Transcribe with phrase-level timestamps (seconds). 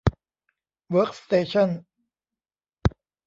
[0.89, 1.69] เวิร์คสเตชั่น